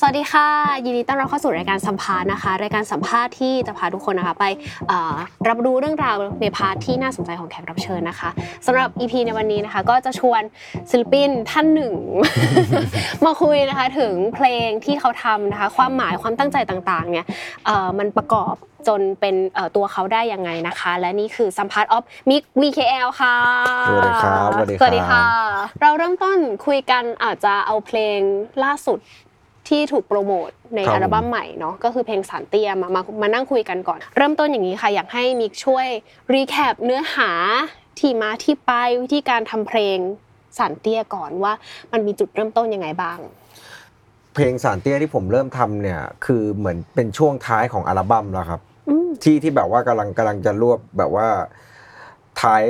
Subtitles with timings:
[0.00, 0.48] สวัสดีค่ะ
[0.84, 4.44] ยินดีต้อนรับเข้าสู่รายการสัมภาษณ์นะคะ รายการสัมภาษณ์ที่จะพาทุกคนนะคะไป
[4.88, 5.14] เอ่อ
[5.48, 8.30] รับรู้เรื่องราวในพาร์ทที่น่าสนใจของแขกรับเชิญนะคะ
[8.66, 10.42] สำหรับ EP ในวันนี้นะคะก็จะชวน
[10.90, 11.94] ศิลปินท่านหนึ่ง
[13.24, 17.26] มาคุยนะคะถึงเพลงที่เขาทำนะคะ ความหมายความตั้งใจต่างๆเนี่ย
[17.66, 18.54] เอ่อมันประกอบ
[18.88, 23.36] จนเป็นเอ่อตัวเขาได้ยังไงนะคะ และนี่คือสัมภาษณ์ออฟมิก VKL ค่ะ
[23.88, 25.26] สวัสดีครับสวัสดีครับสวัสดีค่ะ
[25.80, 28.18] เราเริ่มต้นคุยกันอาจจะเอาเพลง
[28.64, 29.00] ล่าสุด
[29.68, 35.86] ที่ถูกโปรโมทในครับอัลบั้มใหม่เนาะก็คือเพลงสารเตี้ยมามามานั่งคุยกันก่อน เริ่มต้นอย่างนี้ค่ะ อยากให้มิกช่วย
[36.32, 37.30] รีแคปเนื้อหา
[37.98, 38.70] ที่มาที่ไป
[39.02, 39.98] วิธีการทำเพลง
[40.58, 41.52] สารเตี้ยก่อนว่า
[41.92, 43.18] มันมีจุดเริ่มต้นยังไงบ้าง
[44.34, 51.28] เพลงสารเตี้ยที่ผมเริ่มทำเนี่ยคือเหมือนเป็นช่วงท้ายของอัลบั้มแล้วครับอืมที่ที่แบบว่ากำลังกำลังจะรวบแบบว่า
[52.40, 52.62] ท้าย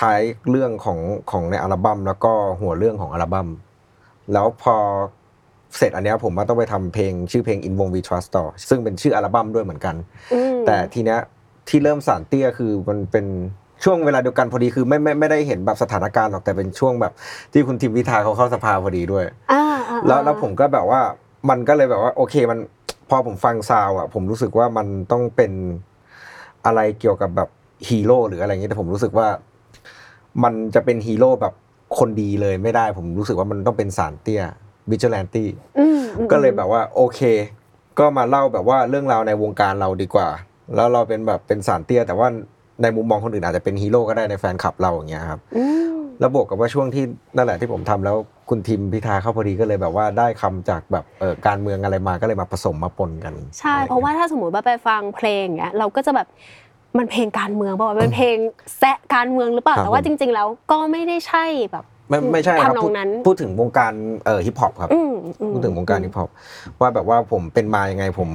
[0.00, 0.98] ท้ายเรื่องของ
[1.30, 3.48] ของในอัลบั้มแล้วก็หัวเรื่องของอัลบั้ม
[4.32, 4.76] แล้วพอ
[5.76, 9.94] เสร็จอันเนี้ยผมก็ต้องไปทำเพลงชื่อเพลง In Wong We Trust ต่อ ซึ่งเป็นชื่ออัลบั้มด้วยเหมือนกัน
[10.32, 11.18] อืมแต่ทีเนี้ย
[11.68, 13.26] ที่เริ่มสารเตี้ยคือมันเป็น
[13.84, 17.12] ช่วงเวลาเดียวกันพอดีคือไม่ไม่ไม่ได้เห็นแบบสถานการณ์หรอกแต่เป็นช่วงแบบ
[17.52, 21.00] ที่คุณทิมพิธาเขาเข้าสภาพอดีด้วย อ่าอ่าแล้วแล้วผมก็แบบว่า
[21.50, 22.58] มันก็เลยแบบว่าโอเคมัน
[23.10, 25.52] พอผมฟังซาวอะผมรู้สึกว่ามันต้องเป็น
[26.66, 27.48] อะไรเกี่ยวกับแบบ
[27.88, 29.26] ฮีโร่หรืออะไรเงี้ยแต่ผมรู้สึกว่า
[30.44, 31.54] มันจะเป็นฮีโร่แบบ
[31.98, 34.42] คนดีเลยไม่ได้ ผมรู้สึกว่ามันต้องเป็นสารเตี้ย
[34.90, 37.20] บิจแลนตี้อืมอืมก็เลยแบบว่าโอเค
[37.98, 40.28] ก็มาเล่าแบบว่าเรื่องราวในวงการเราดีกว่า
[40.74, 42.28] แล้วเราเป็นแบบเป็นสารเตี้ย แต่ว่า
[42.82, 47.04] ในมุมมองคนอื่นอาจจะเป็นฮีโร่ก็ได้ในแฟนคลับเราอย่างเงี้ยครับอืมแล้วบวกกับว่าช่วงที่
[47.36, 48.16] นั่นแหละที่ผมทำแล้ว
[48.48, 56.28] คุณทิมพิธาเข้าพอดีก็เลยแบบว่าได้คำจากแบบเออการเมืองอะไรมาก็เลยมาผสมมาปนกัน ใช่ เพราะว่าถ้าสมมติว่าไปฟังเพลงเนี้ยเราก็จะแบบ
[56.98, 58.36] มันเพลงการเมืองเปล่าวะมันเพลง
[58.78, 63.92] แซะการเมืองหรือเปล่าครับแต่ว่าผมจริง ๆ แล้วก็ไม่ได้ใช่แบบ ไม่ไม่ใช่ครับทำนอพูงดนั้นพูดถึงวงการ
[64.26, 66.30] เออฮิปฮอปครับ อืมอืมพูดถึงวงการฮิปฮอป
[66.80, 68.30] ว่าแบบว่าผมเป็นมายังไงผม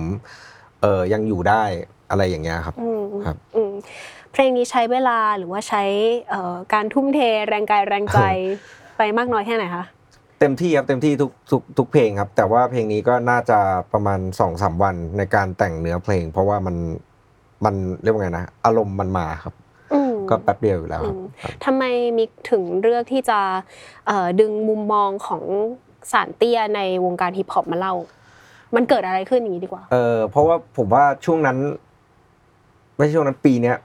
[0.81, 1.63] เออยังอยู่ได้
[2.09, 3.71] อะไรอย่างเงี้ยครับ อืมครับ อืม
[4.31, 5.83] เพลงนี้ใช้เวลาหรือว่าใช้
[6.29, 8.19] เอ่อการทุ่มเทแรงกายแรงใจ
[8.97, 9.85] ไปมากน้อยแค่ไหนคะ
[10.39, 13.59] เต็มที่ครับเต็มที่ทุกทุกทุกเพลงครับ แต่ว่าเพลงนี้ก็น่าจะ
[13.93, 16.75] ประมาณสองสามวันในการแต่งเนื้อเพลง เพราะว่ามัน
[17.65, 19.62] มันเรียกว่าไงนะ อารมณ์มันมาครับอืม
[20.29, 21.25] ก็แป๊บเดียวอยู่แล้วครับอืม
[21.65, 21.83] ทำไม
[22.17, 23.39] มิกถึงเลือกที่จะ
[24.07, 25.43] เอ่อดึงมุมมองของ
[26.11, 27.95] สารเตี้ยในวงการฮิปฮอปมาเล่า
[28.75, 31.57] มันเกิดอะไรขึ้นอย่างนี้ดีกว่า เออเพราะว่าผมว่าช่วงนั้น
[32.97, 33.77] ไม่ใช่ช่วงนั้นปีเนี้ย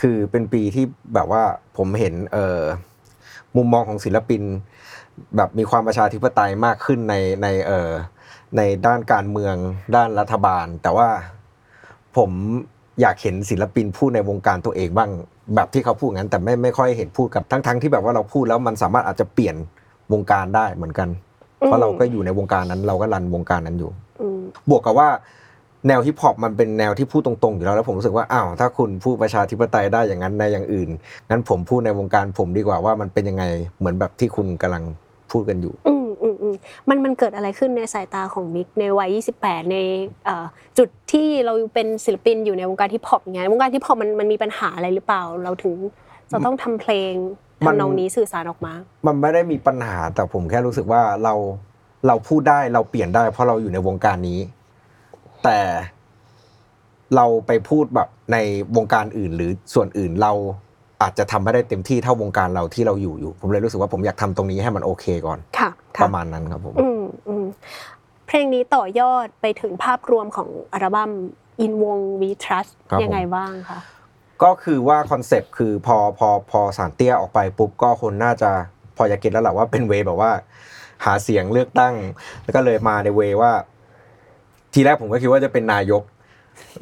[0.00, 1.42] คือเป็นปีที่แบบว่า
[1.76, 2.60] ผมเห็นเออ
[3.56, 4.42] มุมมองของศิลปิน
[5.36, 7.90] แบบมีความประชาธิปไตยมากขึ้นในในเออ
[8.56, 9.54] ในด้านการเมือง
[9.96, 11.08] ด้านรัฐบาล แต่ว่า
[12.16, 12.30] ผม
[13.00, 15.10] อยากเห็นศิลปินพูดในวงการตัวเองบ้าง
[15.54, 19.56] แบบที่เขาพูดงั้น แต่ไม่ไม่ค่อยเห็นพูดกับทั้งทั้งที่แบบว่าเราพูดแล้วมันสามารถอาจจะเปลี่ยน
[20.12, 21.08] วงการได้เหมือนกัน
[21.58, 23.90] เพราะเราก็อยู่ในวงการนั้น เราก็รันวงการนั้นอยู่
[24.20, 24.40] อืม
[24.70, 25.08] บวกกับว่า
[25.88, 30.88] แนวฮิปฮอปมันเป็นแนวที่พูดตรงๆอยู่แล้วแล้วผมรู้สึกว่าอ้าวถ้าคุณพูดประชาธิปไตยได้อย่างนั้นในอย่างอื่น
[31.30, 33.44] งั้นผมพูดในวงการผมดีกว่าว่ามันเป็นยังไง
[33.78, 34.82] เหมือนแบบที่คุณกำลัง
[35.32, 35.95] พูดกันอยู่อื
[36.46, 39.76] มอืมอืมมันมันเกิดอะไรขึ้นในสายตาของมิกในวัย 28 ใน
[40.24, 40.46] เอ่อ
[40.78, 45.74] จุดที่เราเป็นศิลปินอยู่ในวงการฮิปฮอปอย่างเงี้ยวงการฮิปฮอปมันมันมีปัญหาอะไรหรือเปล่า เราถึง
[46.30, 47.12] จะต้องทำเพลง
[47.66, 48.72] มันทำนองนี้สื่อสารออกมา
[49.06, 51.34] มันไม่ได้มีปัญหาแต่ผมแค่รู้สึกว่าเรา
[52.06, 54.40] เราพูดได้เราเปลี่ยนได้ เพราะเราอยู่ในวงการนี้
[55.44, 55.58] แต่
[57.16, 58.36] เราไปพูดแบบใน
[58.76, 60.32] วงการอื่นหรือส่วนอื่นเรา
[61.02, 67.46] อาจจะทำไม่ได้เต็มที่เท่าวงการเราที่เราอยู่อยู่ ผมเลยรู้สึกว่าผมอยากทำตรงนี้ให้มันโอเคก่อนค่ะปค่ะระมาณนั้นครับผมอืมอืม
[68.26, 71.10] เพลงนี้ต่อยอดไปถึงภาพรวมของอัลบั้ม
[71.64, 73.78] In Wong We Trust ครับผมยังไงบ้างคะ
[74.42, 78.50] ก็คือว่าคอนเซปต์คือพอพอพอศาลเตี้ยออกไปปุ๊บก็คนน่าจะ
[78.96, 80.32] พอจะ get แล้วแหละว่าเป็น way แบบว่า
[81.04, 81.94] หาเสียงเลือกตั้ง
[82.42, 83.52] แล้วก็เลยมาใน way ว่า
[84.72, 86.02] ทีแรกผมก็คิดว่าจะเป็นนายก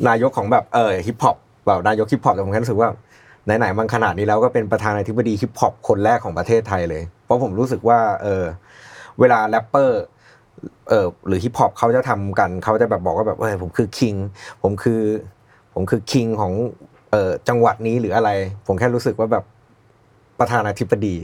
[0.09, 1.37] นายกของแบบเออฮิปฮอป
[1.67, 2.89] แบบนายกฮิปฮอปแต่ผมแค่รู้สึกว่า
[3.45, 8.45] ไหนๆมันขนาดนี้แล้วก็เป็นประธานาธิบดีฮิปฮอปคนแรกของประเทศไทยเลย เพราะผมรู้สึกว่าเออ
[9.21, 10.03] เวลาแรปเปอร์
[10.89, 14.15] เออหรือฮิปฮอปเขาจะทำกันเขาจะแบบบอกว่าแบบเออผมคือ king
[14.63, 15.03] ผมคือ
[15.75, 16.53] ผมคือ king ของ
[17.11, 18.31] เออจังหวัดนี้หรืออะไร
[18.67, 19.45] ผมแค่รู้สึกว่าแบบ
[20.41, 21.17] ประธานาธิบดี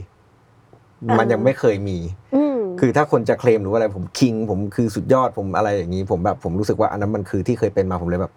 [1.09, 1.97] อ่ามัมันยังไม่เคยมี
[2.35, 8.33] อืมคือถ้าคนจะเคลมหรือว่าอะไรผม king ผมคือสุดยอดผมอะไรอย่างนี้ ผมแบบผมรู้สึกว่าอันนั้นมันคือที่เคยเป็นมาผมเลยแบบ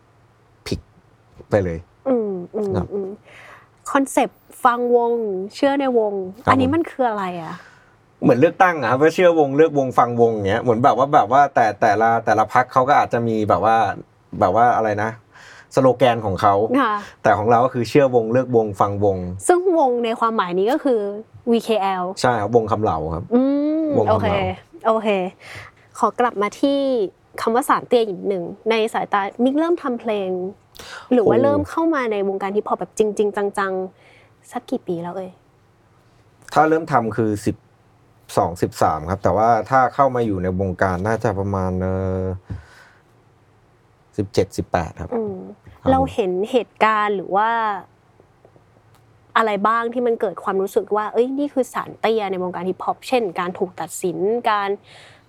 [0.69, 0.79] ผิด
[1.51, 1.79] ไปเลย
[2.09, 2.61] อืมอื
[3.04, 3.04] ม
[3.95, 5.13] ครับอืมคอนเซปต์ฟังวง
[5.55, 6.13] เชื่อในวง
[6.45, 7.55] ครับอันนี้ผมมันคืออะไรอะ
[8.23, 13.77] เหมือนเลือกตั้งอะครับว่าเชื่อวงเลือกวงฟังวงอย่างเงี้ยเหมือนแบบว่าแบบว่าแต่แต่ละแต่ละพักเขาก็อาจจะมีแบบว่า
[14.41, 15.11] แบบว่าอะไรนะ
[15.75, 21.01] สโลแกนของเขาค่ะแต่ของเราก็คือเชื่อวงเลือกวงฟังวง ซึ่งวงในความหมายนี้ก็คือ
[21.53, 23.41] VKL ใช่ครับวงคำเหล่าครับอื
[23.83, 24.39] มวงโอของเคเรา
[24.87, 25.09] โอเค
[25.99, 26.81] ขอกลับมาที่
[27.41, 30.29] คำว่าสารเตี้ยอีกหนึ่งในสายตามิกเริ่มทำเพลง
[31.13, 35.31] หรือว่าเริ่มเข้ามาในวงการฮิปฮอปแบบจริง ๆ จังๆ สักกี่ปีแล้วเอ่ย
[36.55, 37.57] ถ้าเริ่มทำคือสิบ
[38.37, 41.89] สองสิบสามครับ แต่ว่าถ้าเข้ามาอยู่ในวงการน่าจะประมาณเอ
[42.21, 42.23] อ
[44.17, 45.37] สิบเจ็ดสิบแปดครับอืม
[45.81, 47.51] ครับเราเห็นเหตุการณ์หรือว่า
[49.37, 54.19] อะไรบ้างที่มันเกิดความรู้สึกว่า เอ้ยนี่คือศาลเตี้ยในวงการฮิปฮอปเช่น การถูกตัดสิน
[54.51, 54.69] การ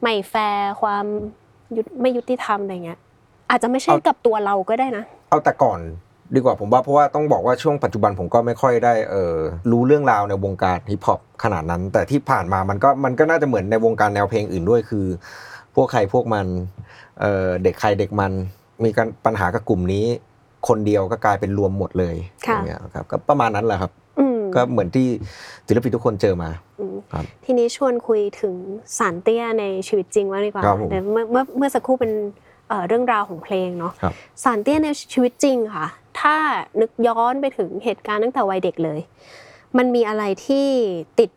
[0.02, 1.06] ไม่แฟร์ความ
[1.76, 3.00] ยุติไม่ยุติธรรมอะไรเงี้ย
[3.50, 5.80] อาจจะไม่ใช่กับตัวเราก็ได้นะ เอาแต่ก่อน
[6.36, 9.36] ดีกว่าผมว่าเพราะว่าต้องบอกว่าช่วงปัจจุบันผมก็ไม่ค่อยได้เออ
[9.72, 15.06] รู้เรื่องราวในวงการฮิปฮอปขนาดนั้น แต่ที่ผ่านมามันก็มันก็น่าจะเหมือนในวงการแนวเพลงอื่นด้วยคือ
[15.76, 16.46] พวกใครพวกมัน
[17.22, 18.32] เออเด็กใครเด็กมัน
[18.84, 20.06] มีการปัญหากับกลุ่มนี้
[20.68, 22.16] คนเดียวก็กลายเป็นรวมหมดเลย
[22.48, 25.08] ค่ะอย่างเงี้ยครับก็ประมาณนั้นแหละครับอืมก็เหมือนที่
[25.68, 26.50] ศิลปินทุกคนเจอมา
[26.80, 28.56] อืมครับทีนี้ชวนคุยถึง
[28.98, 32.12] สารเตี้ยในชีวิตจริงว่างดีกว่าครับผมแต่เมื่อเมื่อเมื่อสักครู่เป็น
[32.70, 34.14] เอ่อเรื่องราวของเพลงเนาะครับ
[34.44, 35.88] สารเตี้ยในชีวิตจริงค่ะ
[36.20, 36.36] ถ้า
[36.82, 39.00] นึกย้อนไปถึงเหตุการณ์ตั้งแต่วัยเด็กเลย
[39.78, 40.68] มันมีอะไรที่
[41.20, 41.30] ติด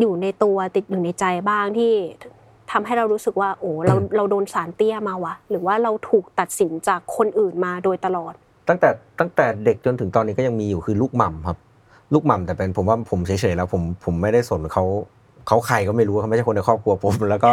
[0.00, 1.92] อยู่ในตัวติดอยู่ในใจบ้างที่
[2.72, 8.32] ทำให้เรารู้สึกว่า โอ้เราเราโดนสารเตี้ยมาวะหรือว่าเราถูกตัดสินจากคนอื่นมาโดยตลอด
[8.68, 8.88] ตั้งแต่
[9.20, 11.58] ตั้งแต่เด็กจนถึงตอนนี้ก็ยังมีอยู่คือลูกหม่ำครับ
[12.14, 14.84] ลูกหม่ำแต่เป็นผมว่าผมเฉยๆแล้วผมผมไม่ได้สนเขา
[15.46, 17.52] เขาใครก็ไม่รู้เขาไม่ใช่คนในครอบครัวผมแล้วก็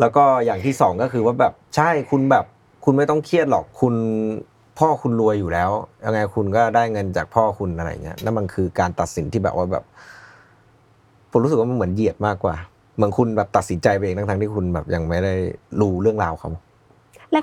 [0.00, 2.44] แล้วก็อย่างที่สองก็คือว่าแบบใช่คุณแบบ
[2.84, 3.94] คุณไม่ต้องเครียดหรอกคุณ
[4.78, 5.70] พ่อคุณรวยอยู่แล้ว
[6.04, 9.84] ยังไงคุณก็ได้เงินจากพ่อคุณอะไรเงี้ยนั่นมันคือการตัดสินที่แบบว่าแบบ
[11.30, 12.56] ผมรู้สึกว่ามันเหมือนเหยียดมากกว่า
[12.96, 15.34] เหมือนคุณแบบตัดสินใจไปเองทั้งๆที่คุณแบบยังไม่ได้
[15.80, 16.50] รู้เรื่องราวเขา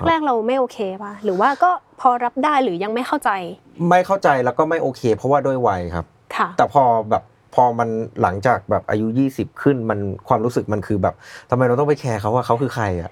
[0.08, 1.70] แรกๆเราไม่โอเคป่ะหรือว่าก็
[2.00, 3.30] พอรับได้หรือยังไม่เข้าใจ
[3.88, 6.06] ไม่เข้าใจแล้วก็ไม่โอเค เพราะว่าด้วยวัยครับ
[6.36, 7.22] ค่ะแต่พอแบบ
[7.54, 7.88] พอมัน
[8.22, 9.98] หลังจากแบบอายุ 20 ขึ้นมัน
[10.28, 11.14] ความรู้สึกมันคือแบบ
[11.50, 13.10] ทำไมเราต้องไปแคร์เขาว่าเขาคือใครอะ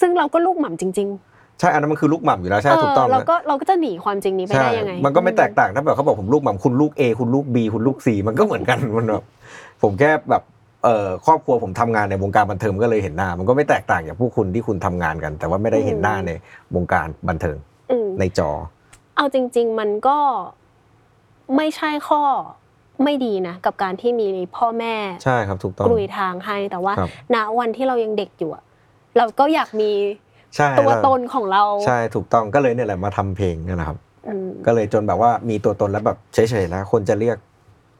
[0.00, 1.10] ซึ่งเราก็ลูกหม่ำจริง
[1.60, 9.24] ใช่อันนั้นมันคือลูกหม่ำอยู่แล้วใช่เออถูกต้องเรานะก็เราก็จะหนีความจริงนี้ไปใช่ได้ยังไง มันก็ไม่แตกต่างถ้าแบบเขาบอกผมลูกหม่ำคุณลูก A คุณลูก B คุณลูก C มันก็เหมือนกันมันแบบ
[9.82, 10.42] ผมแค่แบบ
[10.84, 16.30] เอ่อครอบครัวผมทำงานในวงการบันเทิงก็เลยเห็นหน้า มันก็ไม่แตกต่างจากพวกคุณที่คุณทำงานกัน แต่ว่าไม่ได้เห็นหน้าใน
[16.74, 17.56] วงการบันเทิง
[17.90, 18.50] อืมในจอ
[19.16, 20.18] เอาจริง ๆ มันก็
[21.56, 22.22] ไม่ใช่ข้อ
[23.04, 28.64] ไม่ดีนะกับการที่มีพ่อแม่ใช่ครับถูกต้องกลุยทางให้แต่ว่าครับณวันที่เรายังเด็กอยู่อะ
[29.16, 29.90] เราก็อยากมี
[30.56, 33.98] ใช่ตัวแล้วตนของเราใช่ถูกต้องก็เลยเนี่ยแหละมาทำเพลงนี่แหละครับ
[34.28, 37.36] อืมก็เลยจนแบบว่ามีตัวตนแล้วแบบเฉยๆแล้ว คนจะเรียก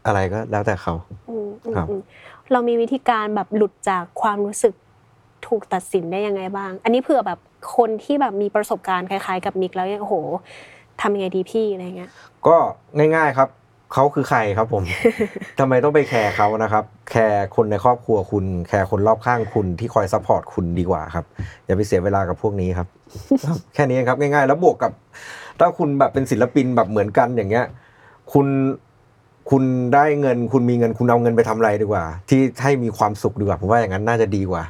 [0.06, 0.94] อะไรก็แล้วแต่เขา
[1.28, 2.00] อืมอืมครับอืม
[2.52, 4.74] เรามีวิธีการแบบหลุดจากความรู้สึก
[5.46, 7.38] ถูกตัดสินได้ยังไงบ้าง อันนี้เผื่อแบบ
[7.76, 10.14] คนที่แบบมีประสบการณ์คล้าย ๆ กับมิกแล้วเนี่ยโอ้โห
[11.00, 12.10] ทำยังไงดีพี่อะไรเงี้ย
[12.46, 12.56] ก็
[12.98, 13.48] ง่าย ๆครับ
[13.92, 14.82] เขาคือใครครับผม
[15.58, 21.24] ทำไมต้องไป care เขานะครับ care คนในครอบครัวคุณ care คนรอบข้างคุณที่คอย support คุณดีกว่าครับ
[21.66, 22.88] อย่าไปเสียเวลากับพวกนี้ครับ
[23.46, 24.92] ครับแค่นี้เองครับง่าย ๆ แล้วบวกกับ
[25.58, 27.66] ถ้าคุณแบบเป็นศิลปินแบบเหมือนกันอย่างเงี้ย
[28.32, 28.46] คุณ
[29.50, 29.62] คุณ
[29.94, 34.62] ได้เงิน คุณมีเงินคุณเอาเงินไปทำอะไรดีกว่า ที่ให้มีความสุขดีกว่าผมว่าอย่างนั้นน่าจะดีกว่า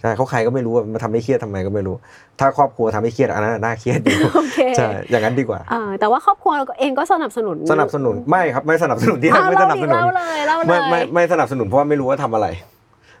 [0.00, 1.94] ใช่เขาใครก็ไม่รู้ว่ามาทำให้เครียดทำไมก็ไม่รู้
[2.40, 12.46] ถ้าครอบครัวทำให้เครียดอันนั้นน่าเครียดดีโอเคใช่อย่างนั้นดีกว่าเออแต่ว่าครอบครัวเราเองก็สนับสนุน สนับสนุนไม่ครับไม่สนับสนุนที่อะไม่สเล่านับดิสนุนเล่าเลยเล่าเลไม่ยไม่ไม่สนับสนุนเพราะว่าไม่รู้ว่าทำอะไร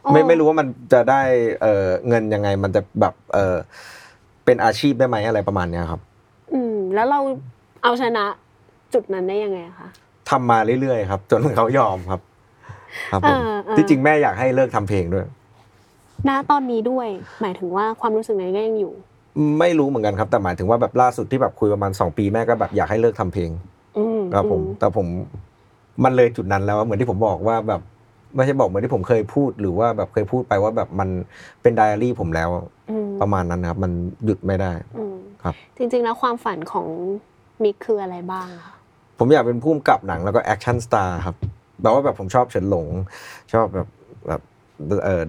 [0.04, 1.22] อ๋อไม่ไม่รู้ว่ามันจะได้
[1.62, 3.56] เออเงินยังไงมันจะแบบเออ
[4.44, 6.00] เป็นอาชีพได้ไหมอะไรประมาณเนี้ยครับ
[6.54, 7.20] อืมแล้วเรา
[7.84, 8.24] เอาชนะ
[8.94, 9.88] จุดนั้นได้ยังไงอะคะ
[10.30, 12.20] ทำมาเรื่อยๆครับ จนเขายอมครับ
[13.12, 15.24] ครับผมเออเออที่จริงแม่อยากให้เลิกทำเพลงด้วย
[16.28, 17.08] ณตอนนี้ด้วย
[17.40, 18.94] หมายถึงว่าความรู้สึกนั้นก็ยังอยู่
[19.60, 23.50] ไม่รู้เหมือนกันครับ แต่หมายถึงว่าแบบล่าสุดที่แบบคุยประมาณสองปีแม่ก็แบบอยากให้เลิกทำเพลง
[23.98, 25.06] อืมครับผมอืแต่ผม
[26.04, 27.80] มันเลยจุดนั้นแล้วอะเหมือนที่ผมบอกว่าแบบ
[28.34, 31.08] ไม่ใช่บอกเหมือนที่ผมเคยพูดหรือว่าแบบเคยพูดไปว่าแบบมัน
[31.62, 32.48] เป็นไดอารี่ผมแล้ว
[32.90, 33.92] อืมประมาณนั้นนะครับ มัน
[34.24, 36.86] หยุดไม่ได้อืมครับ จริง ๆ แล้วความฝันของ
[37.62, 38.74] มิกคืออะไรบ้างคะ
[39.18, 41.36] ผมอยากเป็นผู้กำกับหนังแล้วก็ action star ครับ
[41.82, 42.86] แบบว่าแบบผมชอบเฉินหลง
[43.52, 43.95] ชอบแบบแบบเอ่อ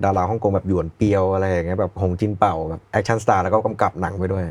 [0.03, 4.43] ดาราฮ่องกงแบบหยวนเปียวอะไรอย่างเงี้ยแบบหงจินเป่าแบบ action star แล้วก็กำกับหนังไปด้วย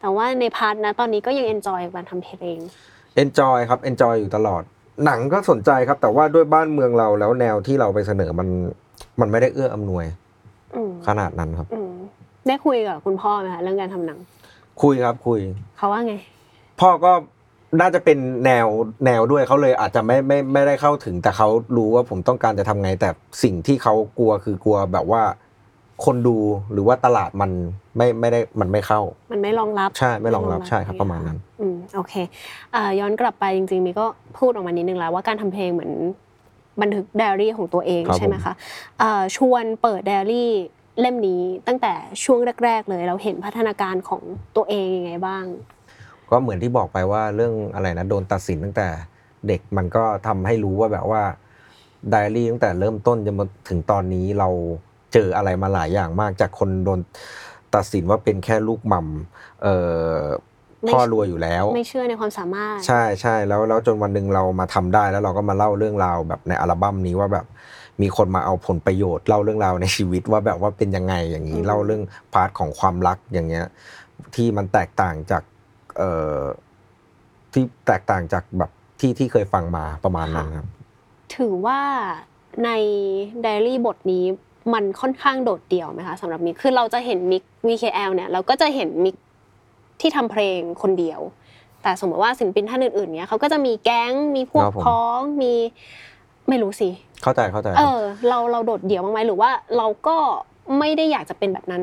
[0.00, 2.58] แต่ว่าใน part นะตอนนี้ก็ยัง enjoy กับการทำเพลง
[3.22, 4.62] Enjoy ครับ Enjoy อยู่ตลอด
[5.04, 8.48] หนังก็สนใจครับ แต่ว่าด้วยบ้านเมืองเราแล้วแนวที่เราไปเสนอมัน
[9.20, 10.04] มันไม่ได้เอื้ออำนวย
[10.74, 11.92] อืมขนาดนั้นครับอืม
[12.46, 14.18] ได้คุยกับคุณพ่อไหมคะเรื่องการทำหนัง
[14.82, 15.38] คุยครับคุย
[15.76, 16.14] เขาว่าไง
[16.80, 17.12] พ่อก็
[17.80, 18.66] น่าจะเป็นแนว
[19.06, 23.08] แนวด้วยเขาเลยอาจจะไม่ไม่ไม่ได้เข้าถึง แต่เขารู้ว่าผมต้องการจะทำไง แต่
[23.42, 25.22] สิ่งที่เขากลัวคือกลัวแบบว่า
[26.04, 26.38] คนดู
[26.72, 27.50] หรือว่าตลาดมัน
[27.96, 29.00] ไม่ไม่ได้มันไม่เข้า
[29.32, 32.14] มันไม่รองรับใช่ไม่รองรับใช่ครับประมาณนั้น อืมโอเค
[32.72, 34.06] เอ่อย้อนกลับไปจริง ๆ มีก็
[34.38, 35.92] พูดออกมานิดนึงแล้วว่าการทำเพลงเหมือน
[36.80, 38.54] บันทึกไดอารี่ของตัวเองครับใช่ไหมคะ
[38.98, 40.50] เอ่อชวนเปิดไดอารี่
[41.00, 41.92] เล่มนี้ตั้งแต่
[42.24, 44.22] ช่วงแรก ๆ เลยเราเห็นพัฒนาการของ
[44.56, 45.44] ตัวเองยังไงบ้าง
[46.30, 48.88] ก็เหมือนที่บอกไปว่าเรื่องอะไรนะโดนตัดสินตั้งแต่
[49.48, 51.22] เด็กมันก็ทำให้รู้ว่าแบบว่า
[52.10, 54.48] ไดอารี่ตั้งแต่เริ่มต้นจนมาถึงตอนนี้เรา
[55.12, 57.00] เจออะไรมาหลายอย่างมากจากคนโดน
[57.74, 59.74] ตัดสินว่าเป็นแค่ลูกหม่ำเอ่
[60.14, 60.16] อ
[60.82, 67.46] ไม่พ่อรวยอยู่แล้ว ไม่เชื่อในความสามารถ ใช่ใช่แล้วแล้วจนวันหนึ่งเรามาทำได้แล้วเราก็มาเล่าเรื่องราวแบบในอัลบั้มนี้ว่าแบบ
[68.02, 72.02] มีคนมาเอาผลประโยชน์เล่าเรื่องราวในชีวิตว่าแบบว่าเป็นยังไงอย่างนี้อืมเล่าเรื่อง
[72.32, 73.66] part ของความรักอย่างเงี้ย
[74.34, 75.49] ที่มันแตกต่างจากเอ่อ
[77.52, 80.66] ที่แตกต่างจากแบบที่ที่เคยฟังมาประมาณนั้นครับ
[81.36, 81.80] ถือว่า
[82.64, 82.70] ใน
[83.42, 84.24] ไดอารี่บทนี้
[84.74, 89.16] มันค่อนข้างโดดเดี่ยวไหมคะสำหรับมิกคือเราจะเห็นมิก VKL เนี่ยเราก็จะเห็นมิก
[90.00, 91.20] ที่ทำเพลงคนเดียว
[91.82, 95.54] แต่สมมติว่าศิลปินท่านอื่นๆเนี่ยเขาก็จะมีแก๊งมีพวกครับผมพ้องมี
[96.48, 96.90] ไม่รู้สิ
[97.22, 100.16] เข้าใจเข้าใจ เออ เราเราโดดเดี่ยวบ้างไหมหรือว่าเราก็
[100.78, 101.82] ไม่ได้อยากจะเป็นแบบนั้น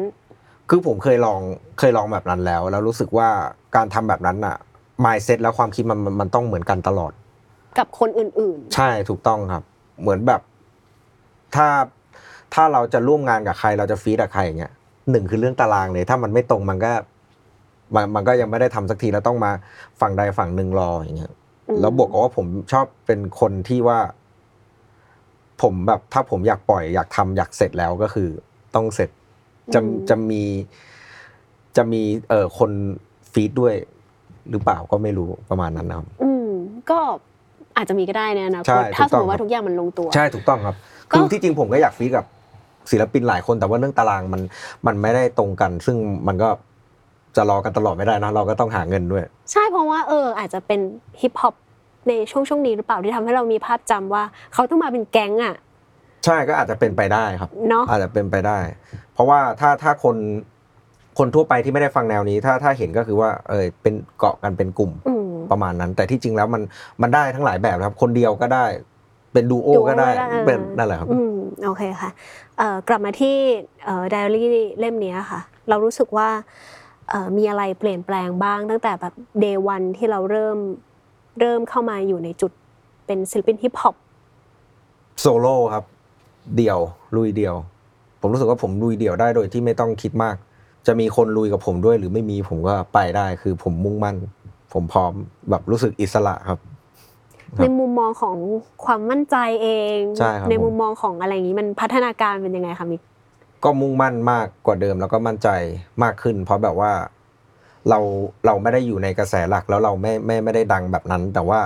[0.69, 1.39] คือผมเคยลอง
[1.79, 3.29] เคยลองแบบนั้นแล้ว แล้วรู้สึกว่า
[3.75, 4.55] การทำแบบนั้นอะ
[5.05, 7.11] mindset แล้วความคิดมันมันมันต้องเหมือนกันตลอด
[7.79, 9.63] กับคนอื่นใช่ถูกต้องครับ
[10.01, 10.41] เหมือนแบบ
[11.55, 11.67] ถ้า
[12.53, 14.73] ถ้าเราจะร่วมงานกับใครเราจะฟีดกับใครอย่างเงี้ย
[15.11, 16.91] หนึ่งคือเรื่องตารางเลย ถ้ามันไม่ตรงมันก็
[17.95, 19.51] มันมันก็ยังไม่ได้ทำสักทีแล้วต้องมา
[20.01, 21.33] ฝั่งใดฝั่งหนึ่งรออย่างเงี้ย
[21.67, 23.99] อืมแล้วบวกกับว่าผมชอบเป็นคนที่ว่า
[25.61, 28.29] ผมแบบถ้าผมอยากปล่อยอยากทำอยากเสร็จแล้วก็คือ
[28.75, 29.09] ต้องเสร็จ
[29.73, 30.43] จะจะมี
[31.77, 32.71] จะมีเอ่อคน
[33.31, 33.75] ฟีดด้วย
[34.49, 36.49] หรือเปล่าก็ไม่รู้ประมาณนั้นนะครับๆอืม
[36.89, 36.99] ก็
[37.77, 40.75] อาจจะมีก็ได้ในอนาใช่คตถ้าถูกสต้มองมติว่าครับทุกอย่างมันลงตัว ใช่ถูกต้องครับ
[41.11, 42.25] ก็คือที่จริงผมก็อยากฟีดกับ
[42.91, 44.41] ศิลปินหลายคนแต่ว่าเรื่องตารางมัน
[44.87, 45.97] มันไม่ได้ตรงกัน ซึ่ง
[46.27, 46.49] มันก็
[47.35, 50.79] จะรอกันตลอดไม่ได้นะเราก็ต้องหาเงินด้วย ใช่เพราะว่าเอออาจจะเป็น
[51.21, 51.55] ฮิปฮอป
[52.07, 55.55] ในช่วงช่วงนี้หรือเปล่าที่ทำให้เรามีภาพจำว่า เขาต้องมาเป็นแก๊งอะ
[56.25, 58.57] ใช่ก็อาจจะเป็นไปได้ครับเนาะอาจจะเป็นไปได้
[59.17, 60.17] เพราะว่าถ้าถ้าคน
[61.17, 66.61] คนทั่วไปที่ไม่ได้ฟังแนวนี้ ถ้าถ้าเห็นก็คือว่า เออเป็นเกาะกันเป็นกลุ่มอืมประมาณนั้น แต่ที่จริงแล้วมัน
[67.01, 68.65] มันได้ทั้งหลายแบบนะครับ คนเดียวก็ได้
[69.33, 72.09] เป็นดูโอดูโอก็ได้ก็ได้เป็นนั่นแหละครับอืมโอเคค่ะ
[72.57, 73.35] เอ่อกลับมาที่
[73.85, 74.47] เอ่อไดอารี่
[74.79, 76.29] เล่มเนี้ยค่ะ เรารู้สึกว่า
[77.09, 80.57] เอ่อมีอะไรเปลี่ยนแปลงบ้าง ตั้งแต่แบบเดวันที่เราเริ่ม
[81.39, 82.51] เริ่มเข้ามาอยู่ในจุด
[83.05, 83.95] เป็นศิลปินฮิปฮอป
[85.19, 85.83] โซโล่ครับ
[86.57, 86.79] เดี่ยว
[87.15, 87.55] ลุยเดี่ยว
[88.21, 90.35] ผมรู้สึกว่าผมลุยเดี่ยวได้โดยที่ไม่ต้องคิดมาก
[90.87, 94.15] จะมีคนลุยกับผมด้วยหรือไม่มีผมก็ไปได้คือผมมุ่งมั่น
[94.73, 95.11] ผมพร้อม
[95.49, 96.59] แบบรู้สึกอิสระครับ
[97.57, 98.35] ครับในมุมมองของ
[98.85, 103.01] ความมั่นใจเองใช่ครับในผมมุมมองของอะไรอย่างนี้มันพัฒนาการเป็นยังไงคะมิก
[103.63, 105.49] ก็มุ่งมั่นมากกว่าเดิมแล้วก็มั่นใจ
[106.03, 106.91] มากขึ้น เพราะแบบว่า
[107.89, 107.99] เรา
[108.45, 111.59] เราไม่ได้อยู่ในกระแสหลักแล้วเราไม่ไม่ไม่ได้ดังแบบนั้น แต่ว่า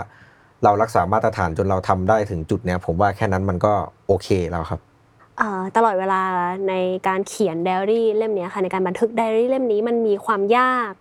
[0.63, 3.73] เรารักษามาตรฐานจนเราทำได้ถึงจุดเนี้ยผมว่าแค่นั้นมันก็
[4.07, 4.90] โอเคแล้วครับเอ่อ
[5.75, 6.21] ตลอดเวลา
[6.69, 6.73] ใน
[7.07, 10.93] การเขียนไดอารี่เล่มนี้ค่ะในการบันทึกไดอารี่เล่มนี้มันมีความยาก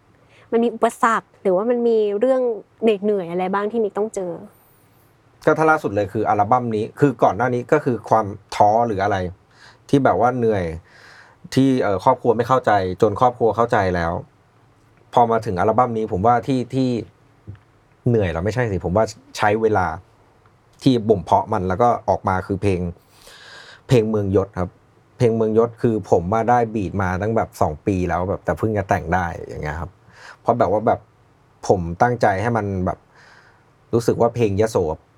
[0.52, 2.40] มันมีอุปสรรค หรือว่ามันมีเรื่อง
[2.82, 4.32] เหน็ดเหนื่อยอะไรบ้างที่มิกต้องเจอ
[5.44, 9.16] ก็ถ้าล่าสุดเลยคืออัลบั้มนี้คือก่อนหน้านี้ก็คือความท้อหรืออะไร
[9.88, 10.64] ที่แบบว่าเหนื่อย
[11.54, 11.68] ที่
[12.04, 12.72] ครอบครัวไม่เข้าใจ
[13.02, 14.12] จนครอบครัวเข้าใจแล้ว
[15.14, 16.88] พอมาถึงอัลบั้มนี้ผมว่าที่ที่
[18.08, 19.04] เหนื่อยเราไม่ใช่สิผมว่า
[19.36, 19.86] ใช้เวลา
[20.82, 22.80] ที่บ่มเพาะมันแล้วก็ออกมาคือเพลง
[23.90, 24.70] เพลงเมืองยศครับ
[25.18, 29.90] เพลงเมืองยศคือผมมาได้บีดมาตั้งแบบสองปีแล้วแบบแต่เพิ่งจะแต่งได้อย่างเงี้ยครับ
[30.40, 31.00] เพราะแบบว่าแบบ
[31.68, 32.98] ผมตั้งใจให้มันแบบ
[33.94, 34.76] รู้สึกว่าเพลงยโส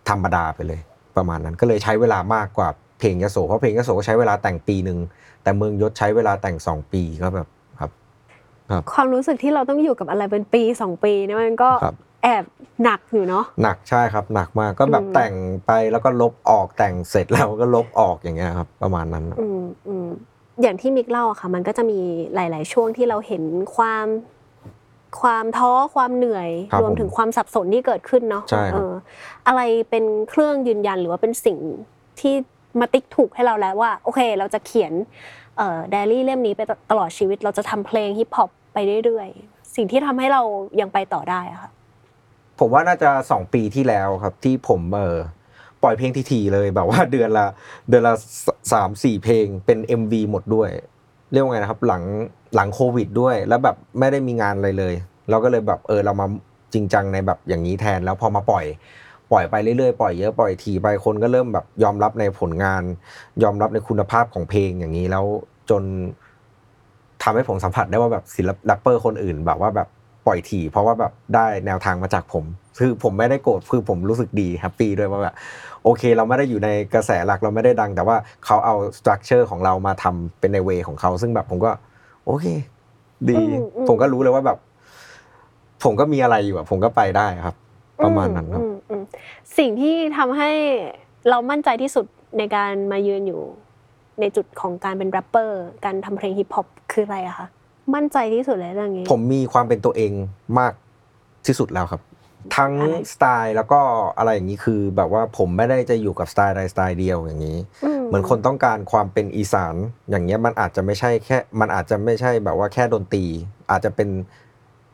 [0.09, 0.81] ธรรมดาไปเลย
[1.17, 4.99] ประมาณนั้นก็เลยใช้เวลามากกว่าเพลงยโสเพราะเพลงยโสก็ใช้เวลาแต่งปีหนึ่ง
[5.43, 7.49] แต่เมืองยศใช้เวลาแต่งสองปีก็แบบ
[7.81, 7.91] ครับ
[8.93, 12.45] ความรู้สึกที่เราต้องอยู่กับอะไรเป็นปีสองปีเนี่ยมันก็ครับ แอบ
[12.85, 15.35] หนักอยู่เนาะหนักใช่ครับหนักมากก็แบบอืมแต่ง
[15.67, 20.09] ไปแล้วก็ลบออกแต่งเสร็จแล้วก็ลบออกอย่างเงี้ยครับ ประมาณนั้นอืมอืม
[20.63, 22.01] อย่างที่มิกเล่าอะค่ะ มันก็จะมี
[22.35, 23.43] หลาย ๆ ช่วงที่เราเห็น
[23.77, 24.07] ความ
[25.21, 28.93] ความท้อความเหนื่อยครับรวมถึงความสับสนที่เกิดขึ้นเนาะใช่ครับเออ
[29.47, 29.61] อะไร
[29.91, 31.59] เป็นเครื่องยืนยันหรือว่าเป็นสิ่ง
[32.21, 32.35] ที่
[32.81, 34.93] มาติ๊กถูกให้เราแล้วว่า โอเค เราจะเขียน
[35.57, 36.61] เอ่อไดอารี่เล่มนี้ไป
[36.91, 40.43] ตลอดชีวิต เราจะทำเพลงฮิปฮอปไปเรื่อยๆ สิ่งที่ทำให้เรา
[40.81, 41.71] ยังไปต่อได้อะค่ะ
[42.65, 45.17] ผมว่าน่าจะสองปีที่แล้วครับที่ผมเออ
[45.83, 47.47] ปล่อยเพลงทีๆเลยแบบว่าเดือนละ
[47.89, 48.15] เดือนละ
[48.73, 50.71] สามสี่เพลงเป็น MV หมดด้วย
[51.33, 52.03] เรียกว่าไงนะครับหลัง
[52.55, 54.95] หลังโควิดด้วย แล้วแบบไม่ได้มีงานอะไรเลย
[55.31, 56.27] เราก็เลยแบบเออเรามา
[56.73, 58.65] จริงจังในแบบอย่างนี้แทนแล้วพอมาปล่อย
[59.33, 62.83] ปล่อยไปเรื่อยๆปล่อยเยอะปล่อยทีไปคนก็เริ่มแบบยอมรับในผลงาน
[63.43, 65.25] ยอมรับในคุณภาพของเพลงอย่างนี้แล้ว
[65.71, 65.83] จน
[67.23, 69.89] ทำให้ผมสัมผัสได้ว่าแบบศิลปแรปเปอร์คนอื่นแบบว่าแบบ
[70.27, 72.45] ปล่อยทีเพราะว่าแบบได้แนวทางมาจากผม
[72.79, 75.35] คือผมไม่ได้โกรธคือผมรู้สึกดี happy ด้วยว่าแบบ
[75.85, 81.71] โอเค เราไม่ได้อยู่ในกระแสหลักเราไม่ได้ดัง แต่ว่าเขาเอา structure ของเรามาทำเป็นใน way ของเขา ซึ่งแบบผมก็
[82.27, 82.47] โอเค
[83.29, 84.59] ดีอืมอืมผมก็รู้เลยว่าแบบ
[85.85, 87.57] ผมก็มีอะไรอยู่อะผมก็ไปได้ครับ
[88.05, 89.03] ประมาณนั้นครับอืมอืม
[89.59, 90.51] สิ่งที่ทำให้
[91.29, 92.07] เรามั่นใจที่สุด
[92.39, 93.43] ในการมายืนอยู่
[94.21, 97.47] ในจุดของการเป็นแรปเปอร์ การทำเพลงฮิปฮอปคืออะไรอะคะ
[97.95, 100.13] มั่นใจที่สุดเลยเรื่องนี้ ผมมีความเป็นตัวเอง
[100.59, 100.73] มาก
[101.47, 102.03] ที่สุดแล้วครับ
[102.57, 103.81] ทั้งอะไรสไตล์แล้วก็
[104.19, 107.59] อะไรอย่างนี้คือ แบบว่าผมไม่ได้จะอยู่กับสไตล์ใดสไตล์เดียวอย่างนี้
[108.07, 109.75] เหมือนคนต้องการความเป็นอีสาน
[110.11, 113.25] อย่างเงี้ยมันอาจจะไม่ใช่แค่มันอาจจะไม่ใช่แบบว่าแค่ดนตรี
[113.71, 114.09] อาจจะเป็น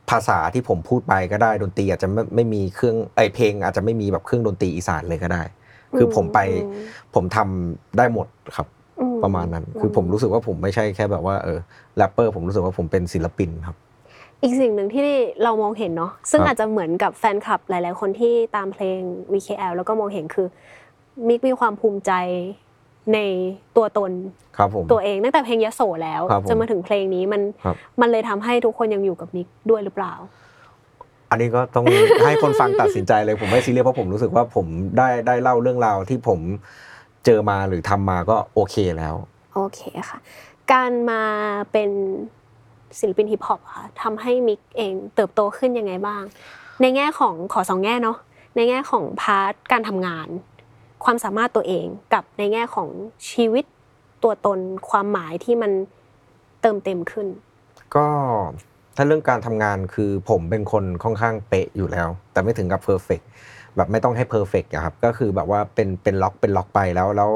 [0.09, 5.43] ภาษาที่ผมพูดไปก็ได้ดนตรีอาจจะไม่ไม่มีเครื่องไอยเพลง อาจจะไม่มีแบบเครื่องดนตรีอีสานเลยก็ได้
[5.97, 8.78] คือผมไปอืมผมทำได้หมดครับอื
[9.23, 11.59] ประมาณนั้น คือผมรู้สึกว่าผมไม่ใช่แค่แบบว่าเออ
[11.97, 13.75] แรปเปอร์ผมรู้สึกว่าผมเป็นศิลปินครับ
[14.43, 15.09] อีกสิ่งหนึ่งที่
[15.43, 18.99] เรามองเห็นเนาะซึ่งครับอาจจะเหมือนกับแฟนคลับหลาย ๆ คนที่ตามเพลง
[19.33, 20.47] VKL แล้วก็มองเห็นคือ
[21.27, 22.11] มิกมีความภูมิใจ
[23.13, 23.19] ใน
[23.77, 24.11] ตัวตน
[24.57, 30.13] ครับผมตัวเองตั้งแต่เพลงยโสแล้วครับผมจนมาถึงเพลงนี้มันครับมันเลยทำให้ทุกคนยังอยู่กับมิกด้วยหรือเปล่า
[31.31, 31.85] อันนี้ก็ต้อง
[32.25, 34.65] ให้คนฟังตัดสินใจเลยผมไม่ซีเรียสเพราะผมรู้สึกว่าผม
[34.97, 36.39] ได้ได้เล่าเรื่องราวที่ผม
[37.25, 39.15] เจอมาหรือทำมาก็โอเคแล้ว
[39.53, 40.19] โอเคค่ะ
[40.71, 41.23] การมา
[41.71, 41.89] เป็น
[42.99, 46.23] ศิลปินฮิปฮอปอะค่ะทำให้มิกเองเติบโตขึ้นยังไงบ้าง
[46.81, 48.17] ในแง่ของขอสองแง่เนาะ
[48.55, 50.27] ในแง่ของ part การทำงาน
[51.03, 52.89] ความสามารถตัวเองกับในแง่ของ
[53.31, 53.65] ชีวิต
[54.23, 54.59] ตัวตน
[54.89, 55.71] ความหมายที่มัน
[56.61, 57.27] เติมเต็มขึ้น
[57.95, 58.07] ก็
[58.95, 63.21] ถ้าเรื่องการทำงานคือผมเป็นคนค่อนข้างเป๊ะอยู่แล้ว แต่ไม่ถึงกับ perfect
[63.79, 67.31] แบบไม่ต้องให้เพอร์เฟกอะครับก็คือแบบว่าเป็นเป็นล็อกเป็นล็อกไปแล้วแล้ว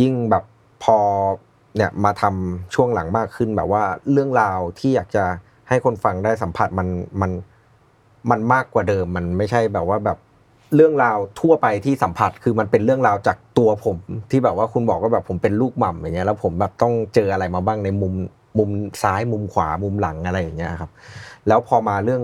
[0.00, 0.44] ยิ่งแบบ
[0.84, 0.98] พอ
[1.76, 3.82] เนี่ยมาทำช่วงหลังมากขึ้นแบบว่า
[4.12, 5.24] เรื่องราวที่อยากจะ
[5.68, 6.88] ให้คนฟังได้สัมผัสมัน
[7.20, 7.30] มัน
[8.30, 10.18] มันมากกว่าเดิม มันไม่ใช่แบบว่าแบบ
[10.74, 13.98] เรื่องราวทั่วไปที่สัมผัสคือมันเป็นเรื่องราวจากตัวผม
[14.30, 18.14] ที่แบบว่าคุณบอกว่าแบบผมเป็นลูกหม่ำอย่างเงี้ยแล้วผมแบบต้องเจออะไรมาบ้างในมุม
[18.58, 18.70] มุม
[19.02, 20.90] ซ้ายมุมขวามุมหลังอะไรอย่างเงี้ยครับ
[21.48, 22.22] แล้วพอมาเรื่อง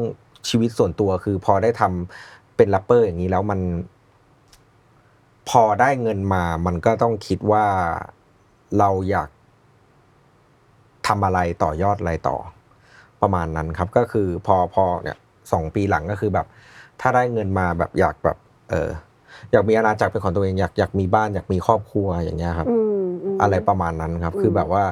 [0.49, 3.61] ชีวิตส่วนตัวคือพอได้ทำ เป็นแรปเปอร์อย่างนี้แล้วมัน
[5.49, 7.65] พอได้เงินมา มันก็ต้องคิดว่า
[8.79, 9.29] เราอยาก
[11.07, 12.37] ทำอะไรต่อยอดอะไรต่อ
[13.23, 15.17] ประมาณนั้นครับ ก็คือพอพอเนี่ย
[15.53, 16.47] สองปีหลังก็คือแบบ
[17.01, 18.37] ถ้าได้เงินมาแบบอยากแบบ
[18.71, 18.91] เออ
[19.51, 24.85] อยากมีอาณาจักรเป็นของตัวเองอยากอยากมีบ้านอยากมีครอบครัวอย่างเงี้ยครับอืมมอะไรประมาณนั้นครับอืมคือแบบว่า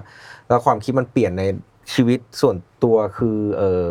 [0.48, 1.42] แล้วความคิดมันเปลี่ยนใน
[1.92, 3.90] ชีวิตส่วนตัวคือ เออ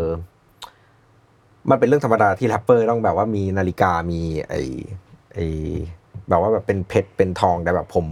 [1.70, 4.54] มันเป็นเรื่องธรรมดาที่แรปเปอร์ต้องแบบว่ามีนาฬิกามีไอ
[5.34, 5.38] ไอ
[6.30, 8.06] แบบว่าแบบเป็นเพชรเป็นทองแต่แบบผม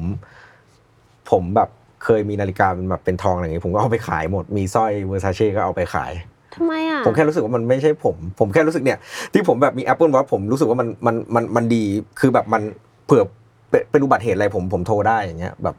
[1.32, 1.70] ผมแบบ
[2.04, 6.12] เคยมีนาฬิกาเป็นแบบเป็นทองอะไรอย่างงี้ผมก็เอาไปขายหมดมีสร้อยเวอร์ซาเช่ก็เอาไปขาย
[6.56, 9.00] ทำไมอะผมแค่รู้สึกว่ามันไม่ใช่ผม ผมแค่รู้สึกเนี่ย
[9.34, 11.84] ที่ผมแบบมี Apple Watch ผมรู้สึกว่ามันมันมันมันดี
[12.20, 12.62] คือแบบมัน
[13.06, 13.24] เผื่อ
[13.70, 15.76] เป็นเป็นอุบัติเหตุอะไรผมผมโทรได้อย่างเงี้ยแบบ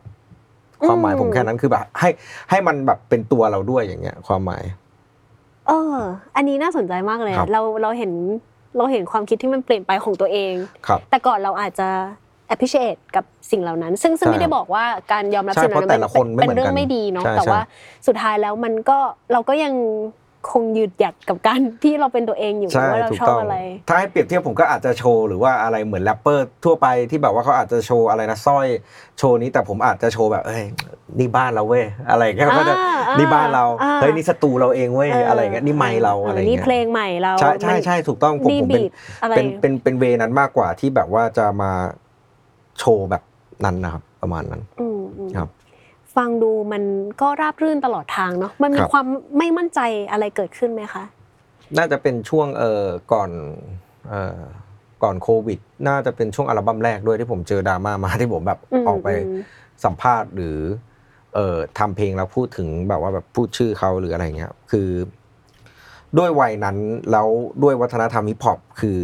[0.86, 2.08] ความหมายผมแค่นั้นคือแบบให้
[2.50, 4.62] ให้มันแบบเป็นตัวเราด้วยอย่างเงี้ย ความหมาย
[5.68, 5.96] เออ
[6.36, 8.12] อันนี้น่าสนใจมากเลย ครัอะบเราเราเห็น
[8.76, 10.54] เราเห็นความคิดที่มันเปลี่ยนไปของตัวเอง
[10.86, 11.88] ครับ แต่ก่อนเราอาจจะ
[12.52, 17.62] appreciate กับสิ่งเหล่านั้น ซึ่งซึ่งใช่ไม่ได้บอกว่าการยอมรับใช่สิ่งเหล่าเพราะแต่นั้นละคนไม่เป็นเหมือนเรื่อกังนไม่ดีเนาะใช่แต่ใช่ ว่า
[18.06, 18.98] สุดท้ายแล้วมันก็
[19.32, 19.74] เราก็ยัง
[20.50, 28.66] คงยืดหยัดกับการที่เราเป็นตัวเองอยู่ใช่ว่าเราถูกชอบต้องอะไร ถ้าให้เปรียบเทียบผมก็อาจจะโชว์หรือว่าอะไรเหมือนแรปเปอร์ทั่วไปที่แบบว่าเขาอาจจะโชว์อะไรนะสร้อย
[29.18, 30.64] โชว์นี้แต่ผมอาจจะโชว์แบบเอ้ย
[31.18, 32.74] นี่บ้านเราเว้ยอะไรอย่างเงี้ยอ่าก็จะ
[33.08, 38.90] อ่านี่บ้านเราอ่าเฮ้ยนี่สตูเราเองเว้ยอะไรอย่างเงี้ยนี่ไมค์เราอะไรอย่างนี่เงี้ยเพลงใหม่เราใช่ใช่ใช่ถูกต้องผมนี่ผมเป็น beat
[39.22, 41.72] อะไรเป็นเป็นเป็น way นั้นมากกว่าที่แบบว่าจะมา
[42.78, 43.22] โชว์แบบ
[43.64, 45.48] นั้นนะครับ ประมาณนั้นอืมอืมครับ
[46.18, 46.82] ฟังดูมัน
[47.20, 49.06] ก็ราบรื่นตลอดทางเนาะมันมีครับความ
[49.38, 51.04] ไม่มั่นใจอะไรเกิดขึ้นไหมคะ
[51.76, 53.30] น่าจะเป็นช่วงเอ่อก่อน
[54.08, 54.40] เอ่อ
[55.02, 59.42] ก่อนโควิด น่าจะเป็นช่วงอัลบั้มแรกด้วยที่ผมเจอดราม่ามาที่ผมแบบอืมออกไปอืม
[59.84, 60.58] สัมภาษณ์หรือ
[61.34, 64.88] เอ่อทำเพลงแล้วพูดถึงแบบว่าแบบพูดชื่อเขาหรืออะไรเงี้ยคือ
[66.18, 66.76] ด้วยวัยนั้น
[67.10, 67.28] แล้ว
[67.62, 68.98] ด้วยวัฒนธรรมฮิปฮอปคือ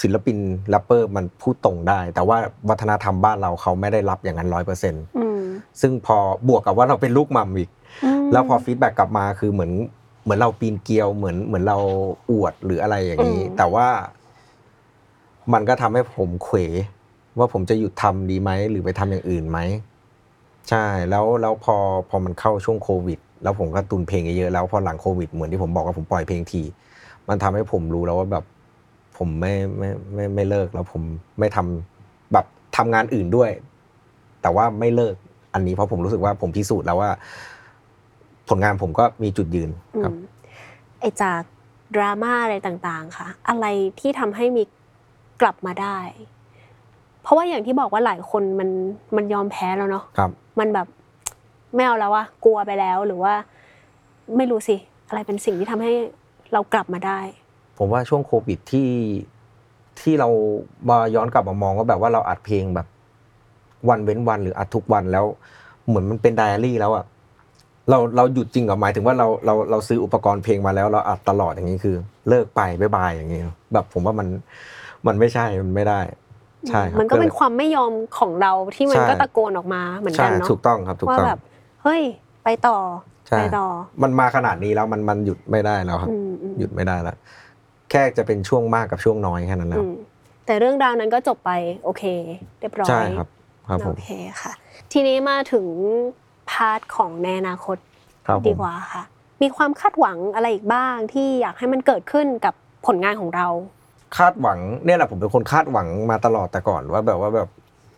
[0.00, 0.38] ศิลปิน
[0.70, 5.27] แรปเปอร์มันพูดตรงได้ แต่ว่าวัฒนธรรมบ้านเราเขาไม่ได้รับอย่างนั้นร้อยเปอร์เซ็นต์อืม
[5.80, 7.70] ซึ่งพอบวกกับว่าเราเป็นลูกมัมอีก
[8.24, 9.72] มแล้วพอฟีดแบ็กกลับมาคือเหมือน
[10.22, 11.78] เหมือนเราปีนเกลียวเหมือนเหมือนเรา
[12.30, 13.86] อวดหรืออะไรอย่างนี้อืมแต่ว่า
[15.52, 16.58] มันก็ทำให้ผมเขว
[17.38, 19.58] ว่าผมจะหยุดทำดีไหมหรือไปทำอย่างอื่นไหม
[20.68, 21.76] ใช่แล้วแล้วพอ
[22.08, 26.62] พอมันเข้าช่วงโควิด แล้วผมก็ตุนเพลงเยอะๆแล้วพอหลังโควิดเหมือนที่ผมบอกว่าผมปล่อยเพลงที
[27.28, 28.44] มันทำให้ผมรู้แล้วว่าแบบ
[29.18, 31.02] ผมไม่ไม่ไม่ไม่เลิกแล้วผม
[31.38, 33.50] ไม่ทำแบบทำงานอื่นด้วย
[34.42, 35.14] แต่ว่าไม่เลิก
[35.54, 37.10] อันนี้เพราะผมรู้สึกว่าผมพิสูจน์แล้วว่า
[38.48, 40.16] ผลงานผมก็มีจุดยืนอืครับม
[41.00, 41.42] ไอจาก
[41.94, 43.66] ดราม่าอะไรต่างๆ ค่ะ อะไร
[44.00, 44.68] ที่ทำให้มิก
[45.42, 45.98] กลับมาได้
[47.22, 48.70] เพราะว่าอย่างที่บอกว่าหลายคนมัน
[49.16, 50.86] มันยอมแพ้แล้วเนาะครับมันแบบ
[51.74, 53.34] ไม่เอาแล้วอะกลัวไปแล้วหรือว่า
[54.36, 54.76] ไม่รู้สิ
[55.08, 55.92] อะไรเป็นสิ่งที่ทำให้
[56.52, 57.20] เรากลับมาได้
[57.78, 58.90] ผมว่าช่วงโควิดที่
[60.00, 60.28] ที่เรา
[60.88, 62.86] มาย้อนกลับมามองว่าแบบว่าเราอัดเพลงแบบ
[63.88, 65.24] วันเว้นวันหรืออัดทุกวันแล้ว
[65.86, 67.04] เหมือนมันเป็นไดอารี่แล้วอะ
[67.90, 71.96] เราเราหยุดจริงเหรอหมายถึงว่าเราเราเราซื้ออุปกรณ์เพลงมาแล้วเราอัดตลอดอย่างนี้คือ
[72.28, 73.40] เลิกไปบายบายอย่างนี้
[73.72, 74.28] แบบผมว่ามัน
[75.06, 76.00] มันไม่ใช่มันไม่ได้
[76.68, 81.40] ใช่ครับมันก็เป็นลยความไม่ยอมของเราที่มันใช่ก็ตะโกนออกมาเหมือนใช่กันเนาะถูกต้องครับถูกว่าต้องแบบ
[81.82, 82.02] เฮ้ย
[82.44, 82.76] ไปต่อ
[83.28, 83.66] ใช่ไปต่อ
[84.02, 87.16] มันมาขนาดนี้แล้วมันมันหยุดไม่ได้แล้วครับอืมอืมหยุดไม่ได้แล้ว
[87.90, 89.94] แค่จะเป็นช่วงมากกับช่วงน้อยแค่นั้นแล้อืวม
[90.46, 91.50] แต่เรื่องราวนั้นก็จบไป
[91.84, 92.02] โอเค
[92.60, 93.28] เรียบร้อยใช่ครับ
[93.68, 94.08] ครับผโอมเค
[94.42, 94.52] ค่ะ
[94.92, 95.66] ทีนี้มาถึง
[96.50, 97.76] part ของในอนาคต
[98.26, 99.02] ครับผดีมกว่าค่ะ
[99.42, 102.54] มีความคาดหวังอะไรอีกบ้างที่อยากให้มันเกิดขึ้นกับ
[102.86, 103.46] ผลงานของเรา
[104.16, 107.48] คาดหวังเนี่ยแหละผมเป็นคนคาดหวังมาตลอดแต่ก่อนว่าแบบว่าแบบ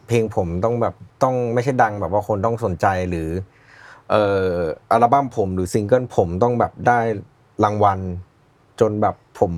[0.06, 3.28] เพลงผมต้องแบบต้องไม่ใช่ดังแบบว่าคนต้องสนใจหรือ
[4.10, 4.54] เอ่อ
[4.90, 6.98] อัลบั้มผมหรือซิงเกิลผมต้องแบบได้
[7.64, 7.98] รางวัล
[8.80, 9.52] จนแบบผม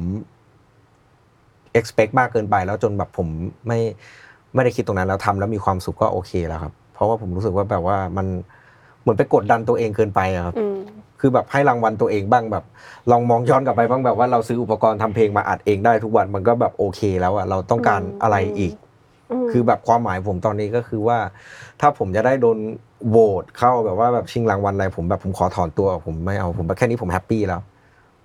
[1.79, 3.29] expect มากเกินไปแล้วจนแบบผม
[3.67, 3.81] ไม่
[4.55, 8.27] ไม่ได้คิดตรงนั้นแล้วทำแล้วมีความสุขก็โอเคแล้วครับ เพราะว่าผมรู้สึกว่าแบบว่ามัน
[9.01, 10.77] เหมือนไปกดดันตัวเองเกินไปอะครับอืม
[11.21, 12.65] คือแบบให้รางวัลตัวเองบ้างแบบ
[13.11, 18.75] ลองมองย้อนกลับไปบ้างแบบว่าเราซื้ออุปกรณ์ทำเพลงมาอัดเองได้ทุกวันมันก็แบบโอเคแล้วอะเราต้องการอืมอะไรอีก
[19.45, 21.19] มคือแบบความหมายผมตอนนี้ก็คือว่า
[21.81, 22.59] ถ้าผมจะได้โดน
[23.09, 27.61] โหวตเข้าแบบว่าแบบชิงรางวัลอะไรผมแบบผมขอถอนตัวออกผมไม่เอาผมแค่นี้ผมแฮปปี้แล้ว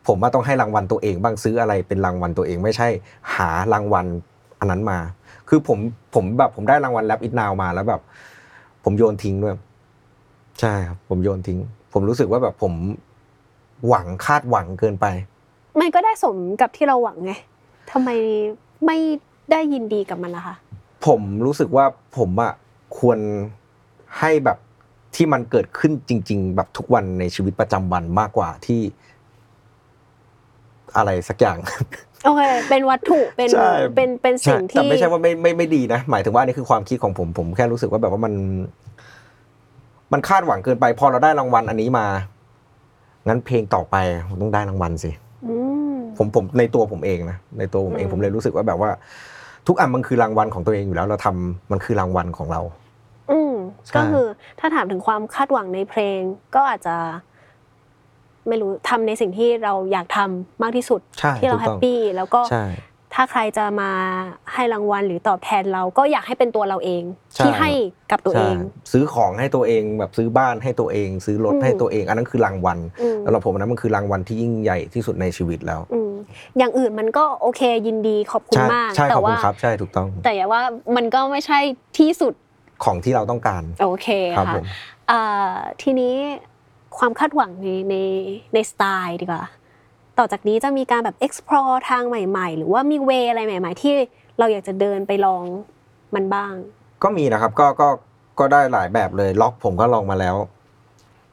[0.08, 2.88] ผมว่าต้องให้รางวัลตัวเองบ้างซื้ออะไรเป็นรางวัลตัวเองไม่ใช่
[3.36, 4.06] หารางวัล
[4.60, 5.00] อันนั้นมา
[5.50, 5.80] คือผม
[6.16, 8.02] ผมแบบผมได้รางวัลแรปอิทนาวมาแล้วแบบ
[8.84, 9.56] ผมโยนทิ้งด้วย
[10.60, 11.60] ใช่ครับผมโยนทิ้ง
[11.94, 12.74] ผมรู้สึกว่าแบบผม
[13.88, 15.06] หวังคาดหวังเกินไป
[15.80, 17.32] มันก็ได้สมกับที่เราหวังไง
[17.92, 18.10] ทำไม
[18.86, 18.98] ไม่
[19.52, 20.56] ได้ยินดีกับมันล่ะคะ
[21.06, 21.86] ผมรู้สึกว่า
[22.18, 22.54] ผมอะ
[22.98, 23.20] ควร
[24.20, 24.58] ให้แบบ
[25.16, 28.82] ที่มันเกิดขึ้นจริง ๆ แบบทุกวันในชีวิตประจำวันมากกว่าที่
[30.98, 31.58] อะไรสักอย่าง
[32.24, 38.34] โอเค เป็นวัตถุ เป็น ใช่ เป็น เป็นสิ่งแต่ที่ไม่ใช่ว่าไม่ไม่ไม่ดีนะ หมายถึงว่าอันนี้คือความคิดของผมผมแค่รู้สึกว่าแบบว่ามัน
[40.14, 42.06] มันคาดหวังเกินไป พอเราได้รางวัลอันนี้มา
[43.28, 43.96] งั้นเพลงต่อไป
[44.28, 45.12] ผมต้องได้รางวัลสิ
[45.48, 45.56] อื
[45.94, 48.90] ม ผมผมในตัวผมเองนะในตัวผมเองอืม ผมเลยรู้สึกว่าแบบว่า
[49.68, 52.62] ทุกอันมันคือรางวัลของตัวเองอยู่แล้ว เราทำมันคือรางวัลของเรา
[53.32, 53.54] อืม
[53.88, 54.26] ใช่ ก็คือ
[54.60, 56.20] ถ้าถามถึงความคาดหวังในเพลง
[56.56, 56.96] ก็อาจจะ
[58.48, 62.66] ไม่รู้ทำในสิ่งที่เราอยากทำมากที่สุดใช่ที่เราถูกแฮต้ปองปี้แล้วก็ใช่
[63.16, 63.92] ถ้าใครจะมา
[64.54, 67.04] ให้รางวัลหรือตอบแทนเราก็อยากให้เป็นตัวเราเอง
[67.36, 67.70] ใช่ที่ให้
[68.12, 76.12] กับตัวเองใช่ซื้อของให้ตัวเองแบบซื้อบ้านให้ตัวเอง ซื้อรถอืมให้ตัวเอง อันนั้นคือรางวัลอืมสำหรับผมอันนั้นมันคือรางวัลที่ยิ่งใหญ่ที่สุดในชีวิตแล้วอืม
[76.58, 80.62] อย่างอื่นมันก็โอเคยินดีขอบคุณใช่มากใช่ขแต่อบคุว่าณครับใช่ถูกต้อง แต่อย่าว่า
[80.96, 81.60] มันก็ไม่ใช่
[81.98, 82.34] ที่สุด
[82.84, 84.08] ของที่เราต้องการโอเค
[84.38, 84.64] ครับค่ะผม
[85.12, 86.16] อ่าทีนี้
[87.00, 87.96] ความคาดหวังในใน
[88.54, 89.44] ในสไตล์ดีกว่า
[90.18, 93.94] ต่อจากนี้จะมีการแบบ explore ทางใหม่ ๆ หรือว่ามีเวอะไรใหม่ ๆ ที่
[94.40, 95.44] เราอยากจะเดินไปลอง
[96.16, 96.54] มันบ้าง
[97.04, 97.90] ก็มีนะครับก็ก็
[98.40, 100.36] ก็ได้หลายแบบเลยร็อกผมก็ลองมาแล้ว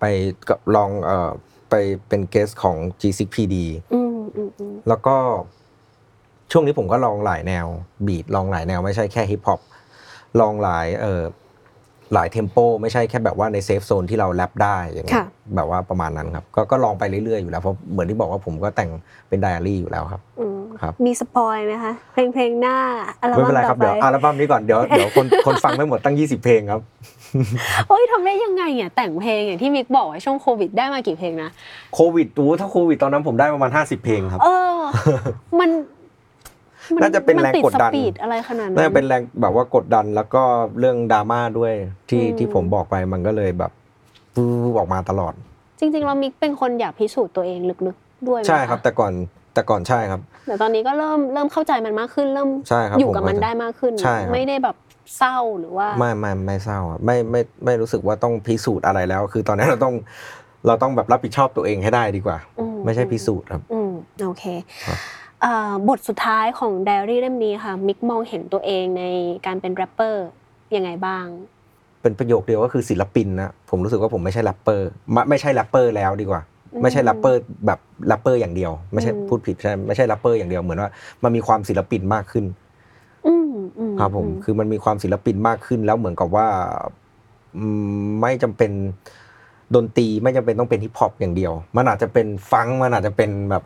[0.00, 0.04] ไป
[0.48, 1.30] กับลองเอ่อ
[1.70, 1.74] ไป
[2.08, 3.54] เป็น guest ของ G6PD
[3.94, 5.16] อืมอืมอืมแล้วก็
[6.52, 7.66] ช่วงนี้ผมก็ลองหลายแนว
[8.06, 9.60] beat ลองหลายแนว ไม่ใช่แค่ฮิปฮอป
[10.40, 11.22] ลองหลายเอ่อ
[12.14, 18.90] หลาย tempo ไม่ใช่แค่แบบว่าใน safe zone ที่เราแรปได้อย่างเงี้ยแบบว่าประมาณนั้นครับก็ก็ลองไปเรื่อยๆอยู่แล้วเพราะเหมือนที่บอกว่าผมก็แต่ง
[19.28, 22.76] เป็นไดอารี่อยู่แล้วครับอืมครับมีสปอยไหมคะเพลงเพลงหน้า
[23.20, 26.80] อัลไม่บั้เป็นมไรคต่รัอบไปเดี๋ยวอัลบั้มนี้ก่อนเดี๋ยวเดี๋ยวคนคนฟังไม่หมดตั้ง 20 เพลงครับ
[27.88, 31.50] เฮ้ยทำได้ยังไงอะแต่งเพลงอย่างที่มิกบอกว่าช่วงโควิดได้มากี่เพลงนะ
[31.94, 34.76] โควิดอู้ถ้าโควิดตอนนั้นผมได้ประมาณ 50 เพลงครับ เออ
[35.60, 35.76] มันมั
[37.02, 40.42] น่าจะเป็นแรงมัติกดดันสปีดอะไรขนาดนั้นน่าจะเป็นแรงแบบว่ากดดันแล้วก็
[40.78, 41.72] เรื่องดราม่าด้วย
[42.10, 43.72] ที่อืมที่ผมบอกไปมันก็เลยแบบ
[44.34, 44.44] ปู
[44.78, 45.32] ออกมาตลอด
[45.78, 49.12] จริง ๆ เรามิกเป็นคนอยากพิสูจน์ตัวเองลึกๆด้วยไหมะใช่ครับ แต่ก่อน
[49.54, 54.76] แต่ก่อนใช่ครับแต่ตอนนี้ก็เริ่มเริ่มเข้าใจมันมากขึ้นเริ่มใช่ครับอยู่กับผมมันเข้าใจได้มากขึ้นใช่ครับไม่ได้แบบ
[55.18, 59.94] เศร้าหรือว่าไม่ไม่ไม่เศร้าอะไม่ไม่ไม่รู้สึกว่าต้องพิสูจน์อะไรแล้ว คือตอนนี้เราต้อง
[60.66, 63.90] เราต้องแบบรับผิดชอบตัวเองให้ได้ดีกว่าอืไม่ใช่พิสูจน์ครับอืม
[64.24, 64.44] โอเค
[64.86, 64.94] ครั
[65.44, 69.02] บเอ่อบทสุดท้ายของไดอารี่เล่มนี้ค่ะมิกมองเห็นตัวเองใน
[69.46, 70.26] การเป็นแรปเปอร์
[70.76, 71.24] ยังไงบ้าง
[72.02, 76.42] เป็นประโยคเดียวก็คือศิลปินนะผมรู้สึกว่าผมไม่ใช่แรปเปอร์ไม่ไม่ใช่แรปเปอร์แล้วดีกว่า
[76.82, 77.78] ไม่ใช่แรปเปอร์แบบ
[78.08, 80.90] แรปเปอร์อย่างเดียว ไม่ใช่อืมพูดผิดใช่ไม่ใช่แรปเปอร์อย่างเดียวเหมือนว่า
[81.24, 82.44] มันมีความศิลปินมากขึ้น
[83.26, 86.48] อืมอืมครับผมอืคือมันมีความศิลปินมากขึ้นแล้วเหมือนกับว่า
[87.56, 87.66] อื
[88.02, 88.70] มไม่จำเป็น
[89.74, 93.64] ดนตรีไม่จำเป็นต้องเป็นฮิปฮอปอย่างเดียว มันอาจจะเป็นฟังก์มันอาจจะเป็นแบบ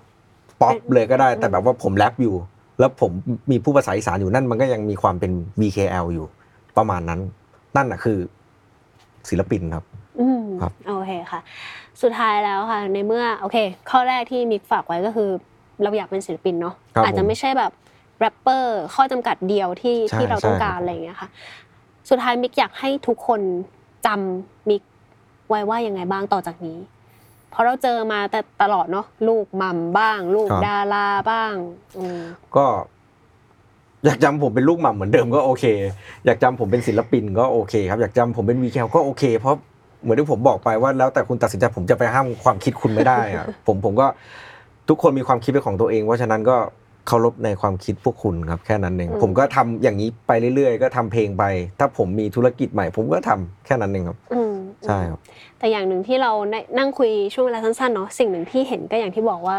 [0.61, 2.35] ป๊อปเลยก็ได้แต่แบบว่าผมแรปอยู่
[2.79, 3.11] แล้วผม
[3.51, 6.27] มีผู้ภาษาอีสานอยู่นั่นมันก็ยังมีความเป็น VKL อยู่
[6.77, 7.21] ประมาณนั้น
[7.77, 8.19] นั่นน่ะคือ
[9.29, 9.85] ศิลปินครับ
[10.21, 11.41] อืมครับโอเคค่ะ
[12.03, 13.57] สุดท้ายแล้วค่ะ ในเมื่อโอเค
[13.91, 15.31] ข้อแรกที่มิกฝากไว้ก็คือ
[15.83, 17.73] เราอยากเป็นศิลปินเนาะครับอาจจะไม่ใช่แบบ
[18.21, 21.29] แรปเปอร์ข้อจำกัดเดียวที่ใช่ที่เราต้องใช่การอะไรอย่างเงี้ยค่ะ
[22.11, 23.41] สุดท้ายมิกอยากให้ทุกคน
[24.07, 24.83] จำมิก
[25.49, 26.79] ไว้ว่ายังไงบ้างต่อจากนี้
[27.51, 31.55] เพราะเราเจอมาแต่ตลอดเนาะลูกหมัมบ้าง ลูกดาราบ้าง
[31.99, 32.19] อืม
[32.57, 32.67] ก็
[34.05, 35.65] อยากจำผมเป็นลูกหม่ำเหมือนเดิมก็โอเค
[36.27, 39.57] อยากจำผมเป็นศิลปินก็โอเค ครับอยากจำผมเป็นวีแคลก็โอเค เพราะ
[40.03, 44.07] เหมือนที่ผมบอกไปว่า แล้วแต่คุณตัดสินใจผมจะไปห้ามความคิดคุณไม่ได้อะ ผมผมก็
[44.89, 46.57] ทุกคนมีความคิดเป็นของตัวเองเพราะฉะนั้นก็
[47.07, 51.45] เคารพในความคิดพวกคุณครับแค่นั้นเองอืมผมก็ทำอย่างนี้ไปเรื่อยๆ ก็ทำเพลงไป
[51.81, 54.55] ถ้าผมมีธุรกิจใหม่ ผมก็ทำแค่นั้นเองครับ อืม
[54.87, 55.21] ใช่ครับ
[55.59, 59.59] แต่อย่างหนึ่งที่เราได้นั่งคุยช่วงเวลาสั้นๆเนาะสิ่งหนึ่งที่เห็นก็อย่างที่บอกว่า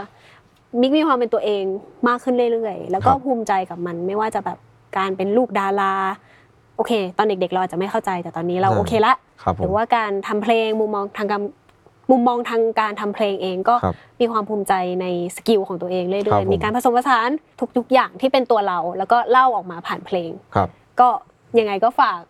[0.81, 1.63] มิกมีความเป็นตัวเอง
[2.07, 4.57] มากขึ้นเรื่อยๆ แล้วก็ครับภูมิใจกับมันไม่ว่าจะแบบ
[4.97, 5.93] การเป็นลูกดารา
[6.75, 11.41] โอเค ตอนเด็กๆเราอาจจะไม่เข้าใจแต่ตอนนี้เราใช่โอเคละครับผหรืมอว่าการทำเพลงมุมมองทางการ
[12.11, 17.29] มุมมองทางการทำเพลงเองก็ครับมีความภูมิใจใน skill ของตัวเองเรื่ครัอยบผมๆมีการผสมผสาน
[17.77, 20.69] ทุกๆอย่างที่เป็นตัวเรา แล้วก็เล่าออกมาผ่านเพลงครับ
[20.99, 21.09] ก็
[21.59, 22.21] ยังไงก็ฝาก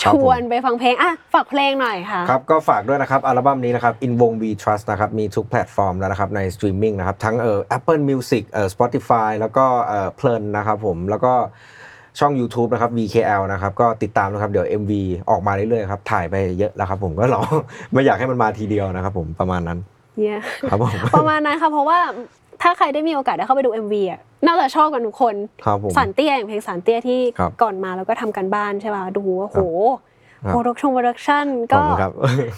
[0.00, 9.30] คชรับผม วนไปฟังเพลงอะฝากเพลงหน่อยค่ะ ครับก็ฝากด้วยนะครับ อัลบั้มนี้นะครับ In Wong We Trust นะครับ มีทุกแพลตฟอร์มแล้วนะครับในสตรีมมิ่งนะครับ ทั้งเอ่อ Apple Music เอ่อ Spotify
[9.40, 11.32] แล้วก็เอ่อเพลินนะครับผม แล้วก็
[12.18, 14.92] ช่อง YouTube นะครับ VKL นะครับ ก็ติดตามนะครับ เดี๋ยว MV
[15.30, 17.40] ออกมาเรื่อยๆครับ ถ่ายไปเยอะแล้วครับผมก็รอ
[17.92, 19.78] ไม่อยากให้มันมาทีเดียวนะครับผมประมาณนั้น
[20.18, 21.98] เนี่ย ครับผม ประมาณนั้นค่ะเพราะว่า
[22.62, 29.58] ถ้าใครได้มีโอกาสได้เข้าไปดู MV อะน่าจะชอบกันทุกคนครับผม ศาลเตี้ยอย่างเพลงศาลเตี้ยที่ครับก่อนมาแล้วก็ทำการบ้านใช่ป่ะดูว่าโห
[30.44, 32.12] ครับ production production ขอก็บคุณครับ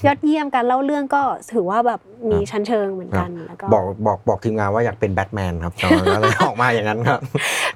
[0.06, 7.20] ยอดเยี่ยมการเล่าเรื่องก็ถือว่าแบบมีครับชั้นเชิงเหมือนกันแล้วก็บอกบอกบอกทีมงานว่าอยากเป็นแบทแมนครับตอนนั้นก็เลยออกมาอย่างนั้นครับ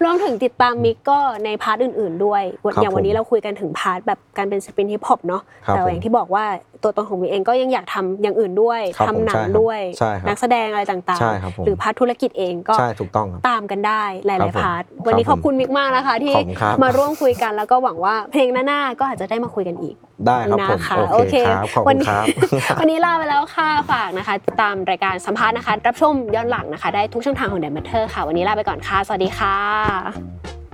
[0.03, 6.45] รวมถึงติดตามมิกก็ในพาร์ทอื่น ๆ ด้วย ครับอย่างวันนี้ผมเราคุยกันถึงพาร์ทแบบการเป็นสปินฮิปฮอปเนาะครับแต่ผม อย่างที่บอกว่า
[6.83, 19.95] ตัวตนของมิกเองก็ยังอยากทำอย่างอื่นด้วย ครับทำผมหนัใช่งครับด้วย ใช่ครับนักแสดงอะไรต่างใช่ครับผมหรือพาร์ทธุรกิจเองก็ใช่ถูกต้องครับ ตามกันได้หครัลายบผมๆพาร์ทวันนี้คขรับอบคุณมิกมากนะคะ ที่ขอบคุณครับ มาร่วมคุยกันแล้วก็หวังว่าเพลงหน้าๆก็อาจจะได้มาคุยกันอีก
[20.27, 22.27] ได้ครับผมนะคะโอเคครับขอบวัคุณนี้ ครับ
[22.81, 30.66] วันนี้ลาไปแล้วค่ะฝากนะคะติดตามรายการสัมภาษณ์นะคะ รับชมย้อนหลังนะคะ ได้ทุกช่องทางของ d ดม m เ t อร์ค่ะ วันนี้ลาไปก่อนค่ะ สวัสดีค่ะ